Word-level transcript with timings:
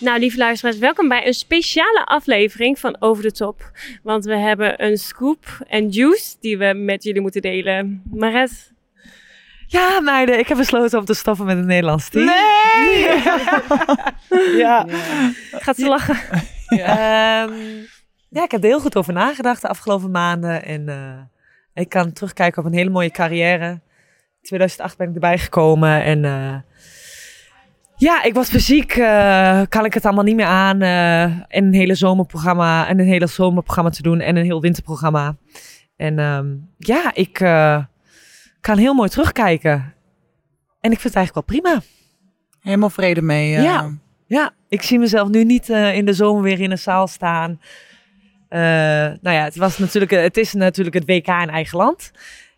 Nou, 0.00 0.18
lieve 0.18 0.38
luisteraars, 0.38 0.78
welkom 0.78 1.08
bij 1.08 1.26
een 1.26 1.34
speciale 1.34 2.04
aflevering 2.04 2.78
van 2.78 2.96
Over 3.00 3.22
de 3.22 3.32
Top. 3.32 3.70
Want 4.02 4.24
we 4.24 4.36
hebben 4.36 4.84
een 4.84 4.96
scoop 4.98 5.44
en 5.68 5.88
juice 5.88 6.36
die 6.40 6.58
we 6.58 6.74
met 6.74 7.02
jullie 7.02 7.20
moeten 7.20 7.42
delen. 7.42 8.02
Maret, 8.10 8.72
Ja, 9.66 10.00
meiden, 10.00 10.38
ik 10.38 10.48
heb 10.48 10.56
besloten 10.58 10.98
om 10.98 11.04
te 11.04 11.14
stoppen 11.14 11.46
met 11.46 11.56
het 11.56 11.66
Nederlands 11.66 12.08
team. 12.08 12.24
Nee! 12.24 13.22
Ja. 14.56 14.86
gaat 15.52 15.76
ze 15.76 15.86
lachen? 15.88 16.16
Ja. 16.68 17.48
ja, 18.28 18.44
ik 18.44 18.50
heb 18.50 18.62
er 18.62 18.68
heel 18.68 18.80
goed 18.80 18.96
over 18.96 19.12
nagedacht 19.12 19.62
de 19.62 19.68
afgelopen 19.68 20.10
maanden. 20.10 20.64
En 20.64 20.88
eh, 20.88 21.82
ik 21.82 21.88
kan 21.88 22.12
terugkijken 22.12 22.58
op 22.62 22.68
een 22.68 22.78
hele 22.78 22.90
mooie 22.90 23.10
carrière. 23.10 23.68
In 23.70 24.42
2008 24.42 24.96
ben 24.96 25.08
ik 25.08 25.14
erbij 25.14 25.38
gekomen 25.38 26.02
en... 26.02 26.24
eh, 26.24 26.54
ja, 27.96 28.22
ik 28.22 28.34
was 28.34 28.48
fysiek, 28.48 28.92
eh, 28.92 29.60
kan 29.68 29.84
ik 29.84 29.94
het 29.94 30.04
allemaal 30.04 30.24
niet 30.24 30.36
meer 30.36 30.46
aan. 30.46 30.82
eh 30.82 31.22
en 31.22 31.64
een 31.64 31.74
hele 31.74 31.94
zomerprogramma 31.94 32.88
en 32.88 32.98
een 32.98 33.06
hele 33.06 33.26
zomerprogramma 33.26 33.90
te 33.90 34.02
doen 34.02 34.20
en 34.20 34.36
een 34.36 34.44
heel 34.44 34.60
winterprogramma. 34.60 35.36
En 35.96 36.18
ehm, 36.18 36.46
ja, 36.78 37.14
ik 37.14 37.40
eh, 37.40 37.84
kan 38.60 38.78
heel 38.78 38.94
mooi 38.94 39.08
terugkijken. 39.08 39.94
En 40.80 40.92
ik 40.92 41.00
vind 41.00 41.14
het 41.14 41.16
eigenlijk 41.16 41.48
wel 41.48 41.60
prima. 41.60 41.80
Helemaal 42.60 42.90
vrede 42.90 43.22
mee. 43.22 43.50
Ja. 43.50 43.90
Ja, 44.26 44.50
ik 44.68 44.82
zie 44.82 44.98
mezelf 44.98 45.28
nu 45.28 45.44
niet 45.44 45.68
in 45.68 46.04
de 46.04 46.12
zomer 46.12 46.42
weer 46.42 46.60
in 46.60 46.70
een 46.70 46.78
zaal 46.78 47.06
staan. 47.06 47.60
Nou 48.48 49.18
ja, 49.20 49.44
het, 49.44 49.56
was 49.56 49.78
natuurlijk, 49.78 50.10
het 50.10 50.36
is 50.36 50.52
natuurlijk 50.52 50.96
het 50.96 51.06
WK 51.06 51.26
in 51.26 51.50
eigen 51.50 51.78
land. 51.78 52.10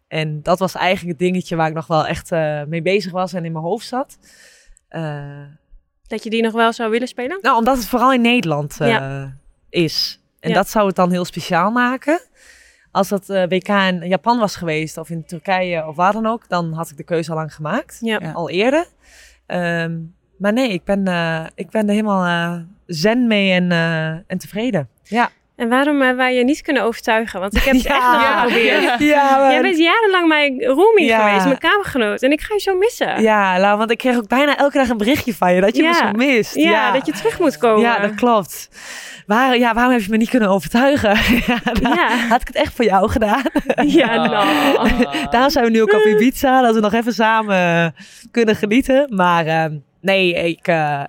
En 0.08 0.42
dat 0.42 0.58
was 0.58 0.74
eigenlijk 0.74 1.18
het 1.18 1.28
dingetje 1.28 1.56
waar 1.56 1.68
ik 1.68 1.74
nog 1.74 1.86
wel 1.86 2.06
echt 2.06 2.30
mee 2.66 2.82
bezig 2.82 3.12
was 3.12 3.32
en 3.32 3.44
in 3.44 3.52
mijn 3.52 3.64
hoofd 3.64 3.86
zat. 3.86 4.18
Eh, 4.88 5.42
Dat 6.06 6.22
je 6.24 6.30
die 6.30 6.42
nog 6.42 6.52
wel 6.52 6.72
zou 6.72 6.90
willen 6.90 7.08
spelen? 7.08 7.38
nou, 7.42 7.56
omdat 7.56 7.76
het 7.76 7.86
vooral 7.86 8.12
in 8.12 8.20
Nederland 8.20 8.80
eh, 8.80 8.88
Ja. 8.88 9.32
is. 9.70 10.20
En 10.40 10.48
Ja. 10.48 10.54
dat 10.54 10.68
zou 10.70 10.86
het 10.86 10.96
dan 10.96 11.10
heel 11.10 11.24
speciaal 11.24 11.70
maken. 11.70 12.20
Als 12.90 13.08
dat 13.08 13.28
eh, 13.30 13.42
WK 13.48 13.68
in 13.68 14.08
Japan 14.08 14.38
was 14.38 14.56
geweest, 14.56 14.96
of 14.98 15.10
in 15.10 15.24
Turkije 15.24 15.86
of 15.86 15.96
waar 15.96 16.12
dan 16.12 16.26
ook, 16.26 16.48
dan 16.48 16.72
had 16.72 16.90
ik 16.90 16.96
de 16.96 17.02
keuze 17.02 17.30
al 17.30 17.36
lang 17.36 17.54
gemaakt. 17.54 17.98
Ja. 18.00 18.18
Al 18.32 18.50
eerder. 18.50 18.86
Ehm, 19.46 19.98
maar 20.38 20.52
nee, 20.52 20.68
ik 20.72 20.84
ben, 20.84 21.06
eh, 21.08 21.46
ik 21.54 21.70
ben 21.70 21.86
er 21.88 21.94
helemaal 21.94 22.62
zen 22.86 23.26
mee 23.26 23.52
en, 23.52 23.72
eh, 23.72 24.08
en 24.08 24.38
tevreden. 24.38 24.88
Ja. 25.02 25.30
En 25.58 25.68
waarom 25.68 25.98
hebben 26.00 26.16
wij 26.16 26.34
je 26.34 26.44
niet 26.44 26.60
kunnen 26.62 26.82
overtuigen? 26.82 27.40
Want 27.40 27.56
ik 27.56 27.62
heb 27.62 27.74
het 27.82 27.82
Ja. 27.82 27.94
echt 27.96 28.02
nog 28.12 28.20
Ja. 28.22 28.40
geprobeerd. 28.40 28.98
Ja, 28.98 29.50
Jij 29.52 29.62
bent 29.62 29.78
jarenlang 29.78 30.28
mijn 30.28 30.64
roomie 30.64 31.14
geweest, 31.14 31.44
mijn 31.44 31.58
kamergenoot. 31.58 32.22
En 32.22 32.32
ik 32.32 32.40
ga 32.40 32.54
je 32.54 32.60
zo 32.60 32.74
missen. 32.76 33.22
Ja, 33.22 33.58
Lau, 33.60 33.78
want 33.78 33.90
ik 33.90 33.98
kreeg 33.98 34.16
ook 34.16 34.28
bijna 34.28 34.56
elke 34.56 34.78
dag 34.78 34.88
een 34.88 34.96
berichtje 34.96 35.34
van 35.34 35.54
je 35.54 35.60
dat 35.60 35.76
je 35.76 35.82
me 35.82 35.94
zo 35.94 36.10
mist. 36.12 36.54
Ja, 36.54 36.90
dat 36.92 37.06
je 37.06 37.12
terug 37.12 37.38
moet 37.38 37.56
komen. 37.58 37.80
Ja, 37.80 37.98
dat 37.98 38.14
klopt. 38.14 38.68
Waar, 39.26 39.58
ja, 39.58 39.74
waarom 39.74 39.92
heb 39.92 40.02
je 40.02 40.10
me 40.10 40.16
niet 40.16 40.30
kunnen 40.30 40.48
overtuigen? 40.48 41.10
ja. 41.82 42.08
Had 42.28 42.40
ik 42.40 42.46
het 42.46 42.56
echt 42.56 42.74
voor 42.74 42.84
jou 42.84 43.08
gedaan. 43.10 43.42
Ja, 43.86 44.26
nou. 44.26 45.06
Daarom 45.30 45.50
zijn 45.50 45.64
we 45.64 45.70
nu 45.70 45.82
ook 45.82 45.92
op 45.92 46.04
Ibiza, 46.04 46.60
dat 46.62 46.74
we 46.74 46.80
nog 46.80 46.92
even 46.92 47.12
samen 47.12 47.56
eh, 47.56 48.02
kunnen 48.30 48.56
genieten. 48.56 49.06
Maar 49.16 49.46
ehm, 49.46 49.76
nee, 50.00 50.34
ik, 50.34 50.66
eh, 50.68 51.02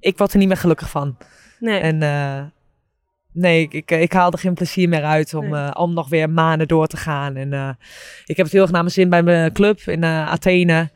ik 0.00 0.18
word 0.18 0.32
er 0.32 0.38
niet 0.38 0.48
meer 0.48 0.56
gelukkig 0.56 0.90
van. 0.90 1.16
Nee. 1.58 1.80
En 1.80 2.02
eh, 2.02 2.40
nee, 3.32 3.62
ik, 3.62 3.72
ik, 3.72 3.90
ik 3.90 4.12
haal 4.12 4.32
er 4.32 4.38
geen 4.38 4.54
plezier 4.54 4.88
meer 4.88 5.04
uit 5.04 5.34
om, 5.34 5.48
Nee. 5.48 5.60
eh, 5.64 5.70
om 5.80 5.92
nog 5.94 6.08
weer 6.08 6.30
maanden 6.30 6.68
door 6.68 6.86
te 6.86 6.96
gaan. 6.96 7.36
En 7.36 7.52
eh, 7.52 7.68
ik 8.24 8.36
heb 8.36 8.44
het 8.46 8.52
heel 8.54 8.62
erg 8.62 8.70
naar 8.70 8.82
mijn 8.82 8.94
zin 8.94 9.08
bij 9.08 9.22
mijn 9.22 9.52
club 9.52 9.78
in 9.80 10.04
eh, 10.04 10.28
Athene. 10.30 10.90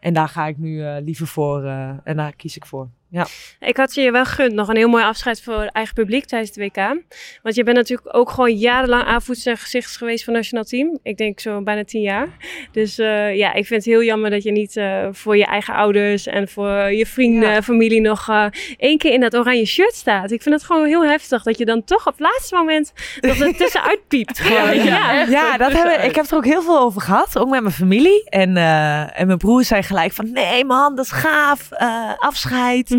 En 0.00 0.12
daar 0.14 0.28
ga 0.28 0.46
ik 0.46 0.58
nu 0.58 0.82
eh, 0.84 0.96
liever 1.04 1.26
voor 1.26 1.64
eh, 1.64 1.90
en 2.04 2.16
daar 2.16 2.32
kies 2.36 2.56
ik 2.56 2.66
voor. 2.66 2.88
Ja. 3.10 3.26
Ik 3.60 3.76
had 3.76 3.94
je 3.94 4.10
wel 4.10 4.24
gegund 4.24 4.52
nog 4.52 4.68
een 4.68 4.76
heel 4.76 4.88
mooi 4.88 5.04
afscheid 5.04 5.42
voor 5.42 5.60
het 5.60 5.72
eigen 5.72 5.94
publiek 5.94 6.24
tijdens 6.24 6.50
het 6.54 6.58
WK. 6.64 7.02
Want 7.42 7.54
je 7.54 7.62
bent 7.64 7.76
natuurlijk 7.76 8.16
ook 8.16 8.30
gewoon 8.30 8.54
jarenlang 8.56 9.04
aanvoerster 9.04 9.52
en 9.52 9.58
gezicht 9.58 9.96
geweest 9.96 10.24
van 10.24 10.34
het 10.34 10.42
nationaal 10.42 10.64
team. 10.64 10.98
Ik 11.02 11.16
denk 11.16 11.40
zo 11.40 11.62
bijna 11.62 11.84
tien 11.84 12.00
jaar. 12.00 12.28
Dus 12.72 12.98
eh, 12.98 13.36
ja, 13.36 13.48
ik 13.52 13.66
vind 13.66 13.84
het 13.84 13.92
heel 13.92 14.02
jammer 14.02 14.30
dat 14.30 14.42
je 14.42 14.52
niet 14.52 14.76
eh, 14.76 15.06
voor 15.12 15.36
je 15.36 15.44
eigen 15.44 15.74
ouders 15.74 16.26
en 16.26 16.48
voor 16.48 16.70
je 16.92 17.06
vrienden, 17.06 17.50
Ja. 17.50 17.62
familie 17.62 18.00
nog 18.00 18.28
eh, 18.28 18.46
één 18.78 18.98
keer 18.98 19.12
in 19.12 19.20
dat 19.20 19.34
oranje 19.36 19.66
shirt 19.66 19.94
staat. 19.94 20.30
Ik 20.30 20.42
vind 20.42 20.54
het 20.54 20.64
gewoon 20.64 20.86
heel 20.86 21.04
heftig 21.04 21.42
dat 21.42 21.58
je 21.58 21.64
dan 21.64 21.84
toch 21.84 22.06
op 22.06 22.12
het 22.12 22.20
laatste 22.20 22.54
moment 22.56 22.92
nog 23.20 23.40
er 23.40 23.56
tussenuit 23.56 24.00
piept. 24.08 24.38
Gewoon. 24.46 24.84
Ja, 24.84 25.22
Ja, 25.22 25.56
dat 25.56 25.72
hebben, 25.72 26.04
ik 26.04 26.14
heb 26.14 26.26
er 26.30 26.36
ook 26.36 26.44
heel 26.44 26.62
veel 26.62 26.78
over 26.80 27.00
gehad. 27.00 27.38
Ook 27.38 27.48
met 27.48 27.60
mijn 27.62 27.74
familie. 27.74 28.24
En, 28.28 28.56
eh, 28.56 29.20
en 29.20 29.26
mijn 29.26 29.38
broer 29.38 29.64
zei 29.64 29.82
gelijk 29.82 30.12
van... 30.12 30.30
Nee 30.32 30.64
man, 30.64 30.96
dat 30.96 31.04
is 31.04 31.10
gaaf. 31.10 31.70
eh, 31.70 32.12
afscheid. 32.18 32.94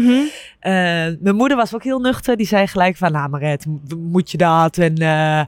Eh, 0.59 0.71
mijn 1.19 1.35
moeder 1.35 1.57
was 1.57 1.75
ook 1.75 1.83
heel 1.83 1.99
nuchter. 1.99 2.37
Die 2.37 2.45
zei 2.47 2.67
gelijk 2.67 2.97
van... 2.97 3.11
Nou 3.11 3.29
Maret, 3.29 3.65
m- 3.65 3.79
moet 3.97 4.31
je 4.31 4.37
dat? 4.37 4.77
En 4.77 4.95
eh, 4.95 5.41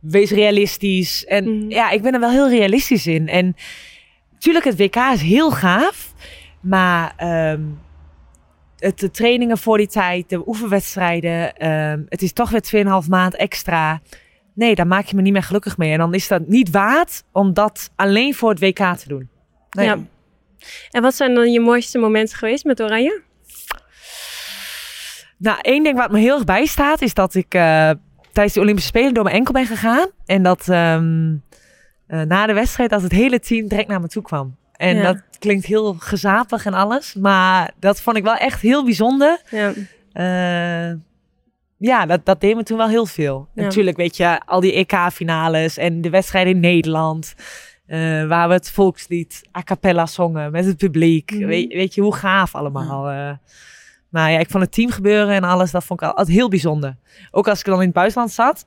wees 0.00 0.30
realistisch. 0.30 1.24
En 1.24 1.58
Mhm. 1.58 1.70
ja, 1.70 1.90
ik 1.90 2.02
ben 2.02 2.14
er 2.14 2.20
wel 2.20 2.30
heel 2.30 2.48
realistisch 2.48 3.06
in. 3.06 3.28
En 3.28 3.56
natuurlijk, 4.32 4.64
het 4.64 4.76
WK 4.78 4.96
is 4.96 5.20
heel 5.22 5.50
gaaf. 5.50 6.12
Maar... 6.60 7.12
ehm, 7.16 7.60
het, 8.76 8.98
de 8.98 9.10
trainingen 9.10 9.58
voor 9.58 9.76
die 9.78 9.86
tijd, 9.86 10.28
de 10.28 10.48
oefenwedstrijden. 10.48 11.56
ehm, 11.56 12.02
het 12.08 12.22
is 12.22 12.32
toch 12.32 12.50
weer 12.50 12.60
2,5 13.02 13.08
maand 13.08 13.34
extra. 13.36 14.00
Nee, 14.54 14.74
daar 14.74 14.86
maak 14.86 15.04
je 15.06 15.16
me 15.16 15.22
niet 15.22 15.32
meer 15.32 15.42
gelukkig 15.42 15.76
mee. 15.76 15.92
En 15.92 15.98
dan 15.98 16.14
is 16.14 16.28
dat 16.28 16.46
niet 16.48 16.70
waard 16.70 17.22
om 17.32 17.52
dat 17.52 17.90
alleen 17.96 18.34
voor 18.34 18.50
het 18.50 18.60
WK 18.60 18.78
te 18.96 19.08
doen. 19.08 19.28
Nee. 19.70 19.86
Ja. 19.86 19.98
En 20.90 21.02
wat 21.02 21.14
zijn 21.14 21.34
dan 21.34 21.52
je 21.52 21.60
mooiste 21.60 21.98
momenten 21.98 22.36
geweest 22.38 22.64
met 22.64 22.82
oranje? 22.82 23.22
Nou, 25.38 25.58
één 25.62 25.82
ding 25.82 25.96
wat 25.96 26.10
me 26.10 26.18
heel 26.18 26.34
erg 26.34 26.44
bijstaat 26.44 27.02
is 27.02 27.14
dat 27.14 27.34
ik 27.34 27.54
eh, 27.54 27.90
tijdens 28.32 28.54
de 28.54 28.60
Olympische 28.60 28.88
Spelen 28.88 29.14
door 29.14 29.24
mijn 29.24 29.36
enkel 29.36 29.52
ben 29.52 29.66
gegaan. 29.66 30.08
En 30.26 30.42
dat 30.42 30.68
ehm, 30.68 31.34
eh, 32.06 32.20
na 32.22 32.46
de 32.46 32.52
wedstrijd 32.52 32.90
dat 32.90 33.02
het 33.02 33.12
hele 33.12 33.40
team 33.40 33.68
direct 33.68 33.88
naar 33.88 34.00
me 34.00 34.08
toe 34.08 34.22
kwam. 34.22 34.56
En 34.72 34.96
Ja. 34.96 35.02
dat 35.02 35.22
klinkt 35.38 35.66
heel 35.66 35.94
gezapig 35.98 36.66
en 36.66 36.74
alles. 36.74 37.14
Maar 37.14 37.72
dat 37.78 38.00
vond 38.00 38.16
ik 38.16 38.22
wel 38.24 38.34
echt 38.36 38.60
heel 38.60 38.84
bijzonder. 38.84 39.40
Ja. 39.50 39.72
Eh, 40.12 40.96
ja, 41.78 42.06
dat, 42.06 42.24
dat 42.24 42.40
deed 42.40 42.56
me 42.56 42.62
toen 42.62 42.76
wel 42.78 42.88
heel 42.88 43.06
veel. 43.06 43.48
Ja. 43.54 43.62
Natuurlijk, 43.62 43.96
weet 43.96 44.16
je, 44.16 44.40
al 44.44 44.60
die 44.60 44.72
EK-finales 44.72 45.76
en 45.76 46.00
de 46.00 46.10
wedstrijden 46.10 46.52
in 46.52 46.60
Nederland. 46.60 47.34
waar 48.28 48.48
we 48.48 48.54
het 48.54 48.70
volkslied 48.70 49.42
a 49.56 49.62
cappella 49.62 50.06
zongen 50.06 50.50
met 50.52 50.64
het 50.64 50.76
publiek. 50.76 51.30
Mhm. 51.30 51.46
weet, 51.46 51.72
weet 51.72 51.94
je, 51.94 52.00
hoe 52.00 52.14
gaaf 52.14 52.54
allemaal. 52.54 53.38
Maar 54.08 54.30
ja, 54.32 54.38
ik 54.38 54.50
vond 54.50 54.62
het 54.62 54.72
teamgebeuren 54.72 55.34
en 55.34 55.44
alles, 55.44 55.70
dat 55.70 55.84
vond 55.84 56.00
ik 56.00 56.06
al- 56.08 56.14
altijd 56.14 56.36
heel 56.36 56.48
bijzonder. 56.48 56.96
Ook 57.30 57.48
als 57.48 57.58
ik 57.58 57.64
dan 57.64 57.78
in 57.78 57.84
het 57.84 57.92
buitenland 57.94 58.30
zat. 58.32 58.66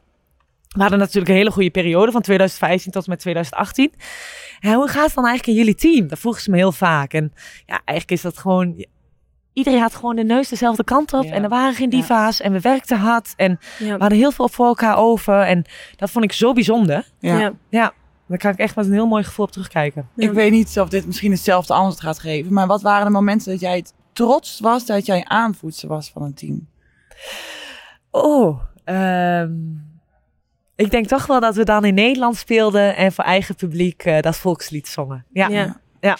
We 0.69 0.81
hadden 0.81 0.99
natuurlijk 0.99 1.29
een 1.29 1.35
hele 1.35 1.51
goede 1.51 1.69
periode 1.69 2.11
van 2.11 2.21
2015 2.21 2.91
tot 2.91 3.03
en 3.03 3.09
met 3.09 3.19
2018. 3.19 3.91
En 4.59 4.73
hoe 4.73 4.87
gaat 4.87 5.05
het 5.05 5.15
dan 5.15 5.25
eigenlijk 5.25 5.47
in 5.57 5.63
jullie 5.65 5.75
team? 5.79 6.07
Dat 6.07 6.19
vroegen 6.19 6.41
ze 6.41 6.49
me 6.49 6.57
heel 6.57 6.71
vaak. 6.71 7.13
En 7.13 7.33
ja, 7.65 7.81
eigenlijk 7.85 8.11
is 8.11 8.21
dat 8.21 8.37
gewoon... 8.37 8.85
Iedereen 9.53 9.79
had 9.81 9.95
gewoon 9.95 10.15
de 10.15 10.23
neus 10.23 10.49
dezelfde 10.49 10.83
kant 10.83 11.13
op. 11.13 11.23
Ja. 11.23 11.31
En 11.31 11.43
er 11.43 11.49
waren 11.49 11.73
geen 11.73 11.91
Ja. 11.91 11.97
diva's. 11.97 12.41
En 12.41 12.51
we 12.51 12.59
werkten 12.59 12.97
hard. 12.97 13.33
En 13.35 13.59
Ja. 13.79 13.93
we 13.93 13.99
hadden 13.99 14.17
heel 14.17 14.31
veel 14.31 14.49
voor 14.49 14.65
elkaar 14.65 14.97
over. 14.97 15.41
En 15.41 15.65
dat 15.95 16.11
vond 16.11 16.25
ik 16.25 16.31
zo 16.31 16.53
bijzonder. 16.53 17.05
Ja. 17.19 17.39
Ja. 17.39 17.53
Ja, 17.69 17.93
daar 18.27 18.37
kan 18.37 18.51
ik 18.51 18.57
echt 18.57 18.75
met 18.75 18.85
een 18.85 18.91
heel 18.93 19.07
mooi 19.07 19.23
gevoel 19.23 19.45
op 19.45 19.51
terugkijken. 19.51 20.09
Ik 20.15 20.31
weet 20.31 20.51
niet 20.51 20.79
of 20.79 20.89
dit 20.89 21.05
misschien 21.05 21.31
hetzelfde 21.31 21.73
antwoord 21.73 22.01
gaat 22.01 22.19
geven. 22.19 22.53
Maar 22.53 22.67
wat 22.67 22.81
waren 22.81 23.05
de 23.05 23.11
momenten 23.11 23.51
dat 23.51 23.59
jij 23.59 23.77
het 23.77 23.93
trots 24.25 24.59
was 24.59 24.85
dat 24.85 25.05
jij 25.05 25.25
aanvoerster 25.25 25.87
was 25.87 26.09
van 26.09 26.21
een 26.21 26.33
team? 26.33 26.67
Oh, 28.11 28.61
ehm, 28.83 29.51
ik 30.75 30.91
denk 30.91 31.07
toch 31.07 31.25
wel 31.25 31.39
dat 31.39 31.55
we 31.55 31.63
dan 31.63 31.85
in 31.85 31.93
Nederland 31.93 32.35
speelden. 32.35 32.95
En 32.95 33.11
voor 33.11 33.23
eigen 33.23 33.55
publiek 33.55 34.03
eh, 34.03 34.21
dat 34.21 34.37
volkslied 34.37 34.87
zongen. 34.87 35.25
Ja. 35.33 35.75
Ja. 35.99 36.17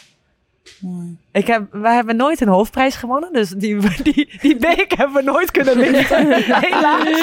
Mooi. 0.80 1.18
Ik 1.32 1.48
heb, 1.48 1.64
wij 1.72 1.96
hebben 1.96 2.16
nooit 2.16 2.42
een 2.42 2.48
hoofdprijs 2.48 2.96
gewonnen. 2.96 3.34
Dus 3.34 3.50
die, 3.50 3.78
die, 4.04 4.38
die 4.42 4.56
beek 4.56 4.94
hebben 4.98 5.16
we 5.16 5.32
nooit 5.32 5.52
kunnen 5.52 5.78
winnen. 5.78 6.06
Helaas. 6.66 7.22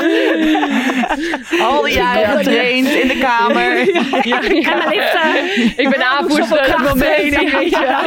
Al 1.60 1.82
die 1.82 1.94
jaren 1.94 2.36
getraind 2.36 2.88
in 2.88 3.08
de 3.08 3.18
kamer. 3.20 3.94
Ja, 4.26 4.42
En 4.42 4.78
mijn 4.78 4.88
liefde. 4.88 5.72
Ik 5.76 5.88
ben 5.88 6.06
aanvoerster 6.06 6.74
op 6.74 6.78
moment. 6.78 6.96
weet 7.06 7.70
je 7.70 8.05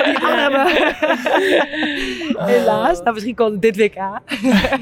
Helaas. 2.54 3.00
Nou, 3.01 3.13
misschien 3.13 3.36
komt 3.36 3.51
het 3.51 3.62
dit 3.62 3.78
WK. 3.78 4.19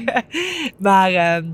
maar 0.78 1.12
ehm, 1.12 1.44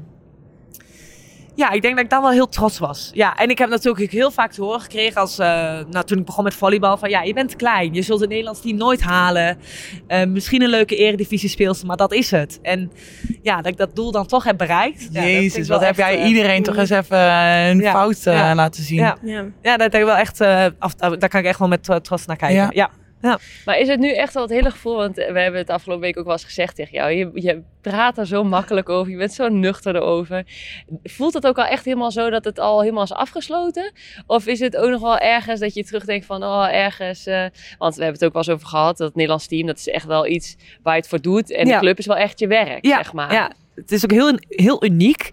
ja, 1.56 1.70
ik 1.70 1.82
denk 1.82 1.94
dat 1.94 2.04
ik 2.04 2.10
dan 2.10 2.22
wel 2.22 2.30
heel 2.30 2.48
trots 2.48 2.78
was. 2.78 3.10
Ja, 3.12 3.36
en 3.36 3.48
ik 3.50 3.58
heb 3.58 3.68
natuurlijk 3.68 4.10
heel 4.12 4.30
vaak 4.30 4.52
te 4.52 4.62
horen 4.62 4.80
gekregen 4.80 5.20
als, 5.20 5.38
eh, 5.38 5.46
nou, 5.90 6.04
toen 6.04 6.18
ik 6.18 6.24
begon 6.24 6.44
met 6.44 6.54
volleybal 6.54 6.96
van 6.96 7.10
ja, 7.10 7.22
je 7.22 7.32
bent 7.34 7.56
klein. 7.56 7.94
Je 7.94 8.02
zult 8.02 8.20
het 8.20 8.28
Nederlands 8.28 8.60
team 8.60 8.76
nooit 8.76 9.02
halen. 9.02 9.58
Eh, 10.06 10.24
misschien 10.26 10.62
een 10.62 10.68
leuke 10.68 10.96
eredivisie 10.96 11.48
speelster, 11.48 11.86
maar 11.86 11.96
dat 11.96 12.12
is 12.12 12.30
het. 12.30 12.58
En 12.62 12.92
ja, 13.42 13.56
dat 13.56 13.66
ik 13.66 13.76
dat 13.76 13.96
doel 13.96 14.10
dan 14.12 14.26
toch 14.26 14.44
heb 14.44 14.58
bereikt. 14.58 15.08
Ja, 15.12 15.22
Jezus, 15.22 15.68
wat 15.68 15.80
heb 15.84 15.96
jij 15.96 16.18
eh, 16.18 16.28
iedereen 16.28 16.62
toch 16.62 16.76
eens 16.76 16.90
even 16.90 17.18
een 17.18 17.78
Ja. 17.80 17.92
fout 17.92 18.22
Ja. 18.22 18.54
laten 18.54 18.82
zien. 18.82 18.98
Ja. 18.98 19.16
Ja. 19.22 19.44
Ja, 19.62 19.76
dat 19.76 19.92
heb 19.92 19.94
ik 20.00 20.06
wel 20.06 20.16
echt, 20.16 20.40
eh, 20.40 20.66
af, 20.78 20.94
daar 20.94 21.28
kan 21.28 21.40
ik 21.40 21.46
echt 21.46 21.58
wel 21.58 21.68
met 21.68 21.82
tro- 21.84 22.00
trots 22.00 22.26
naar 22.26 22.36
kijken. 22.36 22.70
Ja. 22.74 22.90
Ja. 23.24 23.38
Maar 23.64 23.78
is 23.78 23.88
het 23.88 24.00
nu 24.00 24.12
echt 24.12 24.34
wel 24.34 24.42
het 24.42 24.52
hele 24.52 24.70
gevoel, 24.70 24.96
want 24.96 25.16
we 25.16 25.22
hebben 25.40 25.60
het 25.60 25.70
afgelopen 25.70 26.02
week 26.04 26.18
ook 26.18 26.24
wel 26.24 26.32
eens 26.32 26.44
gezegd 26.44 26.74
tegen 26.76 26.92
jou. 26.92 27.10
Je, 27.10 27.30
je 27.34 27.62
praat 27.80 28.18
er 28.18 28.26
zo 28.26 28.44
makkelijk 28.44 28.88
over, 28.88 29.10
je 29.12 29.18
bent 29.18 29.32
zo 29.32 29.48
nuchter 29.48 29.96
erover. 29.96 30.44
Voelt 31.02 31.34
het 31.34 31.46
ook 31.46 31.58
al 31.58 31.64
echt 31.64 31.84
helemaal 31.84 32.10
zo 32.10 32.30
dat 32.30 32.44
het 32.44 32.58
al 32.58 32.80
helemaal 32.80 33.02
is 33.02 33.12
afgesloten? 33.12 33.92
Of 34.26 34.46
is 34.46 34.60
het 34.60 34.76
ook 34.76 34.90
nog 34.90 35.00
wel 35.00 35.18
ergens 35.18 35.60
dat 35.60 35.74
je 35.74 35.84
terugdenkt 35.84 36.26
van, 36.26 36.42
oh 36.44 36.68
ergens... 36.72 37.26
eh, 37.26 37.44
want 37.78 37.94
we 37.96 38.02
hebben 38.02 38.20
het 38.20 38.24
ook 38.24 38.32
wel 38.32 38.42
eens 38.42 38.50
over 38.50 38.66
gehad, 38.66 38.96
dat 38.96 39.06
het 39.06 39.14
Nederlands 39.14 39.46
team, 39.46 39.66
dat 39.66 39.78
is 39.78 39.88
echt 39.88 40.06
wel 40.06 40.26
iets 40.26 40.56
waar 40.82 40.94
je 40.94 41.00
het 41.00 41.08
voor 41.08 41.20
doet. 41.20 41.50
En 41.50 41.66
Ja. 41.66 41.72
de 41.74 41.80
club 41.80 41.98
is 41.98 42.06
wel 42.06 42.16
echt 42.16 42.38
je 42.38 42.46
werk, 42.46 42.84
Ja, 42.86 42.96
zeg 42.96 43.12
maar. 43.12 43.32
Ja, 43.32 43.52
het 43.74 43.92
is 43.92 44.04
ook 44.04 44.10
heel, 44.10 44.38
heel 44.48 44.84
uniek. 44.84 45.30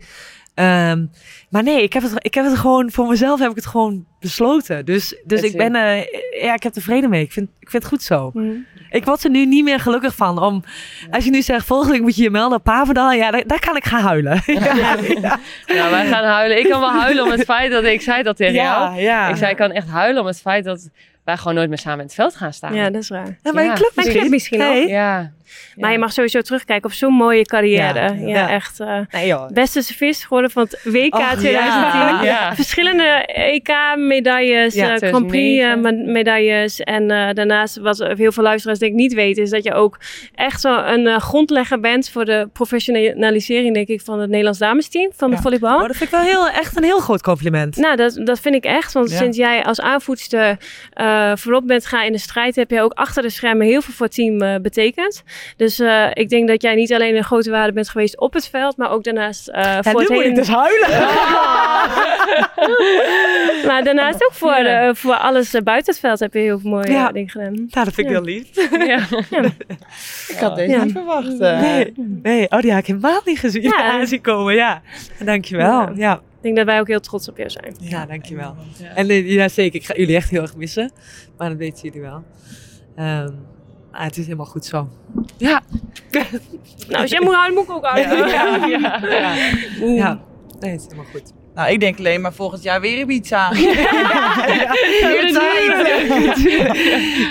Ehm, 0.61 1.05
maar 1.49 1.63
nee, 1.63 1.83
ik 1.83 1.93
heb, 1.93 2.03
het, 2.03 2.13
ik 2.17 2.33
heb 2.33 2.45
het 2.45 2.57
gewoon, 2.57 2.91
voor 2.91 3.07
mezelf 3.07 3.39
heb 3.39 3.49
ik 3.49 3.55
het 3.55 3.65
gewoon 3.65 4.05
besloten. 4.19 4.85
Dus, 4.85 5.21
dus 5.25 5.41
ik 5.41 5.57
ben, 5.57 5.75
eh, 5.75 6.03
ja, 6.43 6.53
ik 6.53 6.63
heb 6.63 6.75
er 6.75 6.81
vrede 6.81 7.07
mee. 7.07 7.23
Ik 7.23 7.31
vind, 7.31 7.49
ik 7.59 7.69
vind 7.69 7.83
het 7.83 7.91
goed 7.91 8.03
zo. 8.03 8.29
Hm. 8.33 8.49
Ik 8.89 9.05
word 9.05 9.23
er 9.23 9.29
nu 9.29 9.45
niet 9.45 9.63
meer 9.63 9.79
gelukkig 9.79 10.15
van. 10.15 10.41
Om, 10.41 10.63
als 11.11 11.23
je 11.25 11.29
nu 11.31 11.41
zegt, 11.41 11.65
volgende 11.65 11.93
week 11.93 12.01
moet 12.01 12.15
je 12.15 12.23
je 12.23 12.29
melden 12.29 12.57
op 12.57 12.63
Paverdal. 12.63 13.11
Ja, 13.11 13.31
daar, 13.31 13.43
daar 13.47 13.59
kan 13.59 13.75
ik 13.75 13.85
gaan 13.85 14.01
huilen. 14.01 14.41
ja, 14.45 14.95
ja, 15.65 15.89
wij 15.89 16.05
gaan 16.07 16.23
huilen. 16.23 16.57
Ik 16.59 16.69
kan 16.69 16.79
wel 16.79 16.91
huilen 16.91 17.23
om 17.23 17.31
het 17.31 17.43
feit 17.43 17.71
dat 17.71 17.83
ik 17.83 18.01
zei 18.01 18.23
dat 18.23 18.35
tegen 18.37 18.53
jou. 18.53 18.93
ja, 18.95 18.99
ja. 19.01 19.29
Ik 19.29 19.35
zei, 19.35 19.51
ik 19.51 19.57
kan 19.57 19.71
echt 19.71 19.87
huilen 19.87 20.21
om 20.21 20.27
het 20.27 20.41
feit 20.41 20.63
dat 20.63 20.89
wij 21.23 21.37
gewoon 21.37 21.55
nooit 21.55 21.69
meer 21.69 21.77
samen 21.77 21.99
in 21.99 22.05
het 22.05 22.13
veld 22.13 22.35
gaan 22.35 22.53
staan. 22.53 22.73
ja, 22.73 22.89
dat 22.89 23.01
is 23.01 23.09
raar. 23.09 23.37
Ja, 23.43 23.51
mijn 23.51 23.67
Ja. 23.67 23.73
club 23.73 23.91
Mijn 23.95 24.07
misschien. 24.07 24.19
club 24.19 24.31
misschien 24.31 24.59
Hey. 24.59 24.81
ook. 24.83 25.27
Ja. 25.51 25.73
Maar 25.75 25.91
je 25.91 25.97
mag 25.97 26.13
sowieso 26.13 26.41
terugkijken 26.41 26.89
op 26.89 26.95
zo'n 26.95 27.13
mooie 27.13 27.45
carrière. 27.45 27.99
Ja, 27.99 28.13
Ja, 28.13 28.27
ja. 28.27 28.49
echt. 28.49 28.79
eh, 28.79 28.99
Nee 29.11 29.35
beste 29.53 29.81
service 29.81 30.21
geworden 30.23 30.51
van 30.51 30.63
het 30.63 30.79
WK 30.83 31.13
Och, 31.15 31.31
2010. 31.33 31.45
ja. 32.01 32.23
Ja. 32.23 32.55
Verschillende 32.55 33.03
EK-medailles, 33.25 34.75
eh 34.75 34.83
Grand 34.85 34.97
2009. 34.99 35.27
Prix-medailles. 35.81 36.79
en 36.79 37.11
eh, 37.11 37.33
daarnaast, 37.33 37.77
wat 37.77 37.97
heel 38.17 38.31
veel 38.31 38.43
luisteraars 38.43 38.79
denk 38.79 38.91
ik 38.91 38.97
niet 38.97 39.13
weten, 39.13 39.43
is 39.43 39.49
dat 39.49 39.63
je 39.63 39.73
ook 39.73 39.97
echt 40.35 40.61
zo 40.61 40.77
een 40.77 41.21
grondlegger 41.21 41.79
bent 41.79 42.09
voor 42.09 42.25
de 42.25 42.49
professionalisering, 42.53 43.73
denk 43.73 43.87
ik, 43.87 44.01
van 44.01 44.19
het 44.19 44.29
Nederlands 44.29 44.59
damesteam 44.59 45.11
van 45.15 45.31
de 45.31 45.37
volleybal. 45.37 45.75
Oh, 45.81 45.87
dat 45.87 45.97
vind 45.97 46.11
ik 46.11 46.17
wel 46.17 46.25
heel, 46.25 46.49
echt 46.49 46.77
een 46.77 46.83
heel 46.83 46.99
groot 46.99 47.21
compliment. 47.21 47.75
Nou, 47.77 47.95
dat, 47.95 48.19
dat 48.23 48.39
vind 48.39 48.55
ik 48.55 48.63
echt. 48.63 48.93
Want 48.93 49.09
sinds 49.09 49.37
jij 49.37 49.63
als 49.63 49.81
aanvoedster 49.81 50.57
voorop 51.35 51.67
bent 51.67 51.85
gaan 51.85 52.03
in 52.05 52.11
de 52.11 52.17
strijd, 52.17 52.55
heb 52.55 52.69
je 52.71 52.81
ook 52.81 52.93
achter 52.93 53.23
de 53.23 53.29
schermen 53.29 53.65
heel 53.67 53.81
veel 53.81 53.93
voor 53.93 54.05
het 54.05 54.15
team 54.15 54.61
betekend. 54.61 55.23
Dus 55.57 55.79
eh, 55.79 56.07
ik 56.13 56.29
denk 56.29 56.47
dat 56.47 56.61
jij 56.61 56.75
niet 56.75 56.93
alleen 56.93 57.15
een 57.15 57.23
grote 57.23 57.51
waarde 57.51 57.73
bent 57.73 57.89
geweest 57.89 58.19
op 58.19 58.33
het 58.33 58.47
veld, 58.47 58.77
maar 58.77 58.91
ook 58.91 59.03
daarnaast 59.03 59.47
eh, 59.47 59.75
en 59.77 59.83
voor 59.83 59.93
nu 60.01 60.07
het 60.07 60.09
hele... 60.17 60.29
ik 60.29 60.35
dus 60.35 60.47
huilen. 60.47 60.89
Maar 63.67 63.83
daarnaast 63.83 64.23
ook 64.25 64.33
voor, 64.33 64.51
Ja. 64.63 64.87
eh, 64.87 64.95
voor 64.95 65.13
alles 65.13 65.51
buiten 65.63 65.91
het 65.93 65.99
veld 65.99 66.19
heb 66.19 66.33
je 66.33 66.39
heel 66.39 66.59
veel 66.59 66.69
mooie 66.69 66.91
Ja. 66.91 67.11
dingen 67.11 67.29
gedaan. 67.29 67.53
Nou, 67.53 67.85
dat 67.85 67.93
vind 67.93 67.97
ik 67.97 68.05
Ja. 68.07 68.11
heel 68.11 68.21
lief. 68.23 68.47
Ja. 68.87 68.99
Ik 70.27 70.37
had 70.39 70.55
deze 70.55 70.71
Ja. 70.71 70.83
niet 70.83 70.91
verwacht. 70.93 71.39
eh. 71.39 71.59
Nee, 71.61 71.93
nee. 71.97 72.49
Oh, 72.49 72.59
die 72.59 72.71
had 72.71 72.79
ik 72.79 72.85
helemaal 72.87 73.21
niet 73.25 73.39
gezien. 73.39 73.61
Ja. 73.61 73.97
Ja, 73.97 74.05
zien 74.13 74.21
komen. 74.21 74.53
Ja, 74.55 74.81
dankjewel. 75.25 75.65
Ja. 75.71 75.91
Ja. 75.95 76.13
Ik 76.13 76.47
denk 76.47 76.55
dat 76.55 76.65
wij 76.65 76.79
ook 76.79 76.87
heel 76.87 76.99
trots 76.99 77.29
op 77.29 77.37
jou 77.37 77.49
zijn. 77.49 77.75
Ja, 77.79 78.05
dankjewel. 78.05 78.55
En 78.95 79.07
ja, 79.25 79.47
zeker. 79.47 79.79
Ik 79.79 79.85
ga 79.85 79.93
jullie 79.95 80.15
echt 80.15 80.29
heel 80.29 80.41
erg 80.41 80.55
missen. 80.55 80.91
Maar 81.37 81.49
dat 81.49 81.57
weten 81.57 81.81
jullie 81.83 82.01
wel. 82.01 82.23
Ehm, 82.95 83.29
ah, 83.91 84.03
het 84.03 84.17
is 84.17 84.23
helemaal 84.25 84.45
goed 84.45 84.65
zo. 84.65 84.89
Ja. 85.37 85.61
Nou, 86.87 87.01
als 87.01 87.11
jij 87.11 87.21
moet 87.21 87.33
houden, 87.33 87.53
moet 87.53 87.63
ik 87.63 87.71
ook 87.71 87.85
houden. 87.85 88.27
Ja. 88.27 88.65
Ja. 88.67 88.99
Ja. 89.07 89.35
Oeh. 89.81 89.97
ja. 89.97 90.19
Nee, 90.59 90.71
het 90.71 90.79
is 90.79 90.85
helemaal 90.85 91.11
goed. 91.11 91.33
Nou, 91.55 91.71
ik 91.71 91.79
denk 91.79 91.97
alleen 91.97 92.21
maar 92.21 92.33
volgend 92.33 92.63
jaar 92.63 92.81
weer 92.81 92.99
Ibiza. 92.99 93.51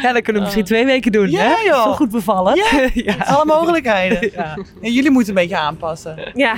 Ja, 0.02 0.12
dan 0.12 0.22
kunnen 0.22 0.34
we 0.34 0.40
misschien 0.40 0.64
twee 0.64 0.84
weken 0.84 1.12
doen. 1.12 1.30
Ja, 1.30 1.40
hè? 1.40 1.54
joh. 1.68 1.82
Zo 1.82 1.92
goed 1.92 2.10
bevallen. 2.10 2.56
Ja. 2.56 2.88
ja. 2.94 3.16
Alle 3.16 3.44
mogelijkheden. 3.44 4.30
Ja. 4.32 4.58
En 4.82 4.92
jullie 4.92 5.10
moeten 5.10 5.28
een 5.28 5.40
beetje 5.40 5.56
aanpassen. 5.56 6.30
Ja. 6.34 6.56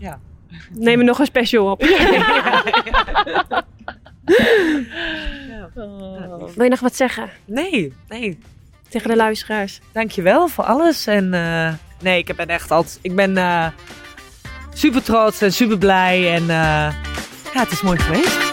Ja. 0.00 0.20
Neem 0.72 0.98
er 0.98 1.04
nog 1.04 1.18
een 1.18 1.26
special 1.26 1.70
op. 1.70 1.82
Wil 6.54 6.64
je 6.64 6.70
nog 6.70 6.80
wat 6.80 6.96
zeggen 6.96 7.30
Nee, 7.44 7.92
nee. 8.08 8.38
Tegen 8.88 9.08
de 9.08 9.16
luisteraars? 9.16 9.80
Dankjewel 9.92 10.48
voor 10.48 10.64
alles. 10.64 11.06
En 11.06 11.34
eh, 11.34 11.72
nee, 12.00 12.18
ik 12.18 12.36
ben 12.36 12.46
echt 12.46 12.70
altijd. 12.70 12.98
Ik 13.02 13.14
ben 13.14 13.36
eh, 13.36 13.66
super 14.74 15.02
trots 15.02 15.40
en 15.40 15.52
super 15.52 15.78
blij. 15.78 16.34
En 16.34 16.42
eh, 16.42 16.94
ja, 17.54 17.60
het 17.60 17.70
is 17.70 17.82
mooi 17.82 17.98
geweest. 17.98 18.47